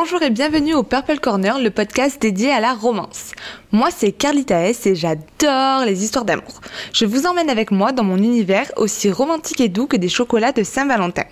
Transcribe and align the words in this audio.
Bonjour 0.00 0.22
et 0.22 0.30
bienvenue 0.30 0.74
au 0.74 0.84
Purple 0.84 1.18
Corner, 1.18 1.58
le 1.58 1.70
podcast 1.70 2.22
dédié 2.22 2.52
à 2.52 2.60
la 2.60 2.72
romance. 2.72 3.32
Moi 3.72 3.88
c'est 3.90 4.12
Carlita 4.12 4.68
S 4.68 4.86
et 4.86 4.94
j'adore 4.94 5.84
les 5.84 6.04
histoires 6.04 6.24
d'amour. 6.24 6.60
Je 6.92 7.04
vous 7.04 7.26
emmène 7.26 7.50
avec 7.50 7.72
moi 7.72 7.90
dans 7.90 8.04
mon 8.04 8.16
univers 8.16 8.70
aussi 8.76 9.10
romantique 9.10 9.60
et 9.60 9.68
doux 9.68 9.88
que 9.88 9.96
des 9.96 10.08
chocolats 10.08 10.52
de 10.52 10.62
Saint-Valentin. 10.62 11.24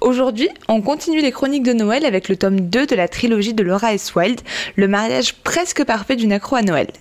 Aujourd'hui, 0.00 0.48
on 0.68 0.80
continue 0.80 1.22
les 1.22 1.32
chroniques 1.32 1.64
de 1.64 1.72
Noël 1.72 2.06
avec 2.06 2.28
le 2.28 2.36
tome 2.36 2.60
2 2.60 2.86
de 2.86 2.94
la 2.94 3.08
trilogie 3.08 3.52
de 3.52 3.64
Laura 3.64 3.94
S. 3.94 4.14
Wild, 4.14 4.42
le 4.76 4.86
mariage 4.86 5.34
presque 5.34 5.82
parfait 5.82 6.14
d'une 6.14 6.32
accro 6.32 6.54
à 6.54 6.62
Noël. 6.62 6.92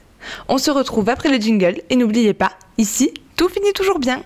On 0.48 0.58
se 0.58 0.72
retrouve 0.72 1.10
après 1.10 1.30
le 1.30 1.40
jingle 1.40 1.84
et 1.92 1.96
n'oubliez 1.96 2.34
pas, 2.34 2.54
ici, 2.80 3.14
tout 3.36 3.50
finit 3.50 3.74
toujours 3.74 4.00
bien. 4.00 4.24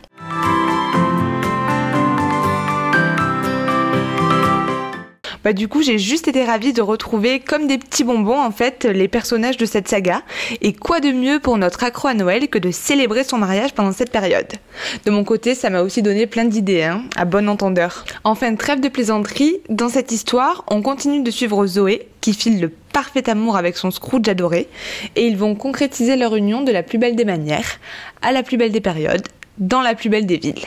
Bah, 5.48 5.54
du 5.54 5.70
coup, 5.70 5.82
j'ai 5.82 5.98
juste 5.98 6.27
été 6.27 6.43
ravie 6.43 6.73
de 6.73 6.82
retrouver 6.82 7.39
comme 7.39 7.68
des 7.68 7.77
petits 7.77 8.04
bonbons 8.04 8.38
en 8.38 8.52
fait 8.52 8.84
les 8.84 9.07
personnages 9.07 9.55
de 9.55 9.65
cette 9.65 9.88
saga. 9.88 10.21
Et 10.60 10.74
quoi 10.74 11.00
de 11.00 11.14
mieux 11.14 11.39
pour 11.39 11.57
notre 11.57 11.86
accro 11.86 12.10
à 12.10 12.14
Noël 12.14 12.50
que 12.50 12.57
de 12.60 12.69
célébrer 12.69 13.24
son 13.24 13.38
mariage 13.38 13.74
pendant 13.74 13.93
cette 13.93 14.11
période? 14.11 14.52
De 15.05 15.10
mon 15.10 15.24
côté, 15.24 15.55
ça 15.55 15.69
m'a 15.69 15.83
aussi 15.83 16.02
donné 16.02 16.28
plein 16.28 16.43
d'idées, 16.43 16.83
hein, 16.83 17.04
à 17.15 17.24
bon 17.24 17.47
entendeur. 17.47 18.04
Enfin, 18.25 18.54
trêve 18.55 18.82
de 18.82 18.89
plaisanterie, 18.89 19.55
dans 19.69 19.88
cette 19.88 20.11
histoire, 20.11 20.65
on 20.68 20.82
continue 20.82 21.24
de 21.24 21.32
suivre 21.32 21.66
Zoé 21.66 22.10
qui 22.19 22.33
file 22.33 22.60
le 22.60 22.68
parfait 22.68 23.29
amour 23.29 23.55
avec 23.55 23.77
son 23.77 23.89
Scrooge 23.89 24.27
adoré 24.27 24.68
et 25.16 25.27
ils 25.27 25.38
vont 25.38 25.55
concrétiser 25.55 26.18
leur 26.18 26.36
union 26.36 26.61
de 26.61 26.74
la 26.74 26.83
plus 26.83 26.97
belle 26.97 27.16
des 27.16 27.24
manières, 27.24 27.79
à 28.21 28.33
la 28.33 28.43
plus 28.43 28.57
belle 28.57 28.74
des 28.74 28.82
périodes, 28.82 29.25
dans 29.60 29.82
la 29.82 29.96
plus 29.96 30.10
belle 30.10 30.25
des 30.25 30.39
villes. 30.39 30.66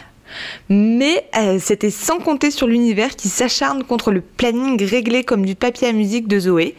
Mais 0.69 1.25
euh, 1.37 1.59
c'était 1.61 1.91
sans 1.91 2.19
compter 2.19 2.51
sur 2.51 2.67
l'univers 2.67 3.17
qui 3.17 3.29
s'acharne 3.29 3.85
contre 3.85 4.13
le 4.13 4.21
planning 4.21 4.83
réglé 4.85 5.25
comme 5.25 5.45
du 5.45 5.55
papier 5.55 5.89
à 5.89 5.93
musique 5.93 6.29
de 6.29 6.39
Zoé, 6.39 6.75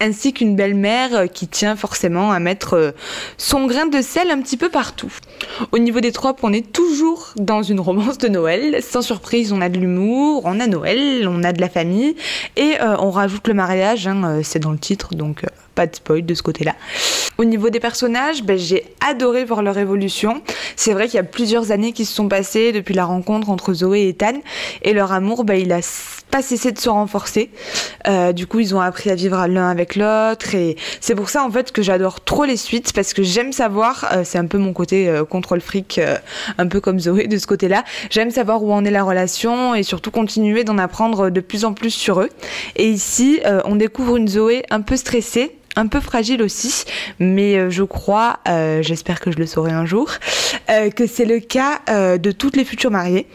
ainsi 0.00 0.32
qu'une 0.32 0.56
belle-mère 0.56 1.14
euh, 1.14 1.26
qui 1.26 1.48
tient 1.48 1.76
forcément 1.76 2.32
à 2.32 2.40
mettre 2.40 2.74
euh, 2.74 2.90
son 3.36 3.66
grain 3.66 3.86
de 3.86 4.02
sel 4.02 4.30
un 4.30 4.40
petit 4.40 4.56
peu 4.56 4.68
partout. 4.68 5.12
Au 5.72 5.78
niveau 5.78 6.00
des 6.00 6.12
tropes, 6.12 6.40
on 6.42 6.52
est 6.52 6.72
toujours 6.72 7.32
dans 7.36 7.62
une 7.62 7.80
romance 7.80 8.18
de 8.18 8.28
Noël. 8.28 8.82
Sans 8.82 9.02
surprise, 9.02 9.52
on 9.52 9.60
a 9.60 9.68
de 9.68 9.78
l'humour, 9.78 10.42
on 10.44 10.60
a 10.60 10.66
Noël, 10.66 11.28
on 11.28 11.44
a 11.44 11.52
de 11.52 11.60
la 11.60 11.68
famille, 11.68 12.16
et 12.56 12.74
on 12.80 13.10
rajoute 13.10 13.46
le 13.48 13.54
mariage, 13.54 14.06
hein, 14.06 14.40
c'est 14.42 14.58
dans 14.58 14.72
le 14.72 14.78
titre, 14.78 15.14
donc 15.14 15.44
pas 15.78 15.86
de 15.86 15.94
spoil 15.94 16.26
de 16.26 16.34
ce 16.34 16.42
côté-là. 16.42 16.74
Au 17.38 17.44
niveau 17.44 17.70
des 17.70 17.78
personnages, 17.78 18.42
ben, 18.42 18.58
j'ai 18.58 18.84
adoré 19.08 19.44
voir 19.44 19.62
leur 19.62 19.78
évolution. 19.78 20.42
C'est 20.74 20.92
vrai 20.92 21.06
qu'il 21.06 21.14
y 21.14 21.20
a 21.20 21.22
plusieurs 21.22 21.70
années 21.70 21.92
qui 21.92 22.04
se 22.04 22.12
sont 22.12 22.26
passées 22.26 22.72
depuis 22.72 22.94
la 22.98 23.04
rencontre 23.04 23.48
entre 23.48 23.72
Zoé 23.72 24.00
et 24.00 24.08
Ethan, 24.08 24.34
et 24.82 24.92
leur 24.92 25.12
amour, 25.12 25.44
ben, 25.44 25.54
il 25.54 25.72
a 25.72 25.80
pas 26.30 26.42
cessé 26.42 26.72
de 26.72 26.78
se 26.78 26.88
renforcer. 26.88 27.50
Euh, 28.08 28.32
du 28.32 28.46
coup, 28.46 28.58
ils 28.58 28.74
ont 28.74 28.80
appris 28.80 29.08
à 29.10 29.14
vivre 29.14 29.46
l'un 29.46 29.70
avec 29.70 29.94
l'autre, 29.94 30.54
et 30.54 30.76
c'est 31.00 31.14
pour 31.14 31.28
ça 31.30 31.44
en 31.44 31.50
fait 31.50 31.70
que 31.72 31.80
j'adore 31.80 32.20
trop 32.20 32.44
les 32.44 32.56
suites 32.56 32.92
parce 32.92 33.14
que 33.14 33.22
j'aime 33.22 33.52
savoir. 33.52 34.06
Euh, 34.12 34.22
c'est 34.24 34.38
un 34.38 34.46
peu 34.46 34.58
mon 34.58 34.72
côté 34.72 35.08
euh, 35.08 35.24
contrôle 35.24 35.60
fric, 35.60 36.00
un 36.58 36.66
peu 36.66 36.80
comme 36.80 36.98
Zoé 36.98 37.28
de 37.28 37.38
ce 37.38 37.46
côté-là. 37.46 37.84
J'aime 38.10 38.30
savoir 38.30 38.62
où 38.64 38.72
en 38.72 38.84
est 38.84 38.90
la 38.90 39.04
relation 39.04 39.74
et 39.74 39.84
surtout 39.84 40.10
continuer 40.10 40.64
d'en 40.64 40.78
apprendre 40.78 41.30
de 41.30 41.40
plus 41.40 41.64
en 41.64 41.72
plus 41.72 41.90
sur 41.90 42.20
eux. 42.20 42.30
Et 42.76 42.88
ici, 42.88 43.40
on 43.64 43.76
découvre 43.76 44.16
une 44.16 44.28
Zoé 44.28 44.64
un 44.70 44.80
peu 44.80 44.96
stressée 44.96 45.56
un 45.76 45.86
peu 45.86 46.00
fragile 46.00 46.42
aussi, 46.42 46.84
mais 47.18 47.56
euh, 47.56 47.70
je 47.70 47.82
crois, 47.82 48.38
euh, 48.48 48.82
j'espère 48.82 49.20
que 49.20 49.30
je 49.30 49.38
le 49.38 49.46
saurai 49.46 49.72
un 49.72 49.86
jour, 49.86 50.10
euh, 50.70 50.90
que 50.90 51.06
c'est 51.06 51.24
le 51.24 51.40
cas 51.40 51.80
de 52.18 52.30
toutes 52.32 52.56
les 52.56 52.64
futures 52.64 52.90
mariées. 52.90 53.26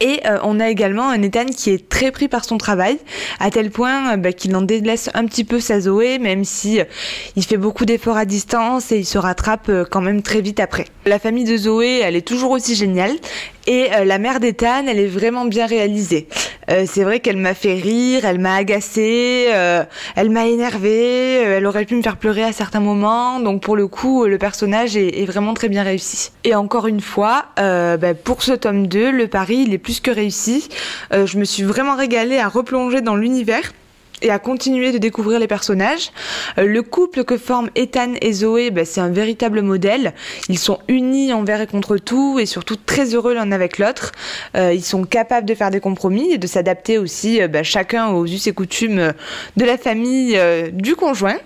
Et 0.00 0.20
on 0.42 0.58
a 0.60 0.68
également 0.68 1.08
un 1.08 1.22
Ethan 1.22 1.46
qui 1.46 1.70
est 1.70 1.88
très 1.88 2.10
pris 2.10 2.28
par 2.28 2.44
son 2.44 2.58
travail, 2.58 2.98
à 3.38 3.50
tel 3.50 3.70
point 3.70 4.16
bah, 4.16 4.32
qu'il 4.32 4.54
en 4.56 4.60
délaisse 4.60 5.08
un 5.14 5.24
petit 5.24 5.44
peu 5.44 5.60
sa 5.60 5.80
Zoé, 5.80 6.18
même 6.18 6.44
si 6.44 6.80
il 7.36 7.44
fait 7.44 7.56
beaucoup 7.56 7.84
d'efforts 7.86 8.16
à 8.16 8.24
distance 8.24 8.90
et 8.92 8.98
il 8.98 9.06
se 9.06 9.18
rattrape 9.18 9.70
quand 9.90 10.00
même 10.00 10.22
très 10.22 10.40
vite 10.40 10.58
après. 10.58 10.86
La 11.06 11.18
famille 11.18 11.44
de 11.44 11.56
Zoé, 11.56 12.00
elle 12.00 12.16
est 12.16 12.26
toujours 12.26 12.50
aussi 12.50 12.74
géniale. 12.74 13.12
Et 13.66 13.88
la 14.04 14.18
mère 14.18 14.40
d'Ethan, 14.40 14.86
elle 14.86 14.98
est 14.98 15.06
vraiment 15.06 15.46
bien 15.46 15.66
réalisée. 15.66 16.28
Euh, 16.70 16.84
c'est 16.86 17.04
vrai 17.04 17.20
qu'elle 17.20 17.36
m'a 17.36 17.54
fait 17.54 17.74
rire, 17.74 18.24
elle 18.24 18.38
m'a 18.38 18.54
agacée, 18.54 19.48
euh, 19.52 19.84
elle 20.16 20.30
m'a 20.30 20.46
énervée, 20.46 21.44
euh, 21.44 21.58
elle 21.58 21.66
aurait 21.66 21.84
pu 21.84 21.94
me 21.94 22.02
faire 22.02 22.16
pleurer 22.16 22.42
à 22.42 22.52
certains 22.52 22.80
moments. 22.80 23.40
Donc 23.40 23.62
pour 23.62 23.76
le 23.76 23.86
coup, 23.86 24.24
le 24.24 24.38
personnage 24.38 24.96
est, 24.96 25.24
vraiment 25.24 25.54
très 25.54 25.68
bien 25.68 25.82
réussi. 25.82 26.32
Et 26.44 26.54
encore 26.54 26.86
une 26.86 27.00
fois, 27.00 27.46
bah, 27.56 28.14
pour 28.14 28.42
ce 28.42 28.52
tome 28.52 28.86
2, 28.86 29.10
le 29.10 29.26
pari, 29.26 29.64
il 29.66 29.72
est 29.72 29.78
plus 29.78 30.00
que 30.00 30.10
réussi. 30.10 30.68
je 31.12 31.38
me 31.38 31.44
suis 31.44 31.62
vraiment 31.62 31.96
régalée 31.96 32.38
à 32.38 32.48
replonger 32.48 33.00
dans 33.00 33.16
l'univers 33.16 33.72
et 34.22 34.30
à 34.30 34.38
continuer 34.38 34.92
de 34.92 34.98
découvrir 34.98 35.38
les 35.38 35.46
personnages. 35.46 36.10
Euh, 36.58 36.66
le 36.66 36.82
couple 36.82 37.24
que 37.24 37.36
forment 37.36 37.70
Ethan 37.74 38.14
et 38.20 38.32
Zoé, 38.32 38.70
bah, 38.70 38.84
c'est 38.84 39.00
un 39.00 39.10
véritable 39.10 39.62
modèle. 39.62 40.14
Ils 40.48 40.58
sont 40.58 40.78
unis 40.88 41.32
envers 41.32 41.60
et 41.60 41.66
contre 41.66 41.96
tout 41.98 42.38
et 42.38 42.46
surtout 42.46 42.76
très 42.76 43.14
heureux 43.14 43.34
l'un 43.34 43.52
avec 43.52 43.78
l'autre. 43.78 44.12
Euh, 44.56 44.72
ils 44.72 44.84
sont 44.84 45.04
capables 45.04 45.46
de 45.46 45.54
faire 45.54 45.70
des 45.70 45.80
compromis 45.80 46.32
et 46.32 46.38
de 46.38 46.46
s'adapter 46.46 46.98
aussi 46.98 47.42
euh, 47.42 47.48
bah, 47.48 47.62
chacun 47.62 48.08
aux 48.08 48.26
us 48.26 48.46
et 48.46 48.52
coutumes 48.52 49.12
de 49.56 49.64
la 49.64 49.76
famille 49.76 50.38
du 50.72 50.96
conjoint. 50.96 51.36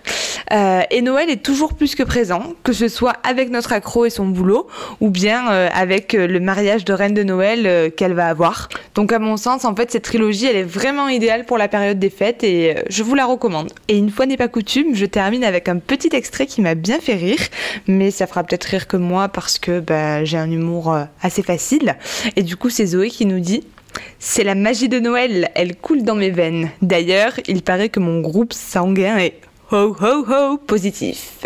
et 0.51 1.03
Noël 1.03 1.31
est 1.31 1.43
toujours 1.43 1.75
plus 1.75 1.95
que 1.95 2.03
présent, 2.03 2.55
que 2.63 2.73
ce 2.73 2.89
soit 2.89 3.15
avec 3.23 3.51
notre 3.51 3.73
accro 3.73 4.05
et 4.05 4.11
son 4.11 4.27
boulot 4.27 4.67
ou 5.01 5.11
bien 5.11 5.47
avec 5.47 6.13
le 6.13 6.41
mariage 6.41 6.85
de 6.85 6.93
reine 6.93 7.15
de 7.15 7.23
Noël 7.23 7.93
qu'elle 7.97 8.15
va 8.15 8.29
avoir. 8.29 8.69
Donc 8.95 9.13
à 9.13 9.19
mon 9.19 9.37
sens, 9.37 9.65
en 9.65 9.75
fait, 9.75 9.91
cette 9.91 10.05
trilogie, 10.05 10.47
elle 10.47 10.57
est 10.57 10.63
vraiment 10.63 11.09
idéale 11.09 11.45
pour 11.45 11.59
la 11.59 11.69
période 11.69 11.99
des 11.99 12.11
fêtes 12.11 12.45
euh, 12.67 12.83
je 12.89 13.03
vous 13.03 13.15
la 13.15 13.27
recommande. 13.27 13.73
Et 13.89 13.97
une 13.97 14.11
fois 14.11 14.27
n'est 14.27 14.37
pas 14.37 14.49
coutume, 14.49 14.95
je 14.95 15.07
termine 15.07 15.45
avec 15.45 15.69
un 15.69 15.79
petit 15.79 16.11
extrait 16.13 16.47
qui 16.47 16.61
m'a 16.61 16.75
bien 16.75 17.01
fait 17.01 17.15
rire, 17.15 17.41
mais 17.87 18.11
ça 18.11 18.27
fera 18.27 18.45
peut-être 18.45 18.65
rire 18.65 18.87
que 18.87 18.97
moi 18.97 19.29
parce 19.29 19.59
que 19.59 19.81
bah, 19.81 20.25
j'ai 20.25 20.39
un 20.39 20.51
humour 20.51 20.93
euh, 20.93 21.05
assez 21.23 21.43
facile. 21.43 21.97
Et 22.37 22.43
du 22.43 22.57
coup, 22.57 22.71
c'est 22.71 22.87
Zoé 22.87 23.11
qui 23.11 23.27
nous 23.27 23.41
dit 23.41 23.65
c'est 24.19 24.45
la 24.45 24.55
magie 24.55 24.89
de 24.89 25.01
Noël, 25.01 25.51
elle 25.55 25.77
coule 25.77 26.03
dans 26.03 26.15
mes 26.15 26.31
veines. 26.31 26.71
D'ailleurs, 26.83 27.33
il 27.47 27.63
paraît 27.63 27.89
que 27.89 28.01
mon 28.01 28.21
groupe 28.21 28.53
sanguin 28.53 29.19
est 29.19 29.35
ho 29.71 29.97
ho 30.01 30.25
ho 30.29 30.57
positif. 30.59 31.45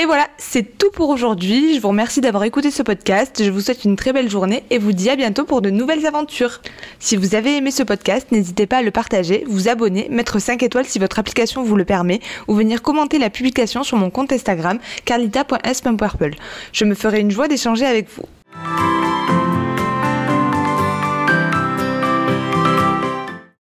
Et 0.00 0.06
voilà, 0.06 0.28
c'est 0.38 0.78
tout 0.78 0.90
pour 0.90 1.10
aujourd'hui. 1.10 1.74
Je 1.74 1.80
vous 1.82 1.88
remercie 1.88 2.22
d'avoir 2.22 2.44
écouté 2.44 2.70
ce 2.70 2.82
podcast. 2.82 3.44
Je 3.44 3.50
vous 3.50 3.60
souhaite 3.60 3.84
une 3.84 3.96
très 3.96 4.14
belle 4.14 4.30
journée 4.30 4.64
et 4.70 4.78
vous 4.78 4.92
dis 4.92 5.10
à 5.10 5.14
bientôt 5.14 5.44
pour 5.44 5.60
de 5.60 5.68
nouvelles 5.68 6.06
aventures. 6.06 6.62
Si 6.98 7.16
vous 7.16 7.34
avez 7.34 7.58
aimé 7.58 7.70
ce 7.70 7.82
podcast, 7.82 8.32
n'hésitez 8.32 8.66
pas 8.66 8.78
à 8.78 8.82
le 8.82 8.92
partager, 8.92 9.44
vous 9.46 9.68
abonner, 9.68 10.08
mettre 10.10 10.38
5 10.38 10.62
étoiles 10.62 10.86
si 10.86 10.98
votre 10.98 11.18
application 11.18 11.62
vous 11.62 11.76
le 11.76 11.84
permet 11.84 12.20
ou 12.48 12.54
venir 12.54 12.80
commenter 12.80 13.18
la 13.18 13.28
publication 13.28 13.82
sur 13.82 13.98
mon 13.98 14.08
compte 14.08 14.32
Instagram 14.32 14.78
carlita.s.purple. 15.04 16.30
Je 16.72 16.86
me 16.86 16.94
ferai 16.94 17.20
une 17.20 17.30
joie 17.30 17.48
d'échanger 17.48 17.84
avec 17.84 18.08
vous. 18.08 18.24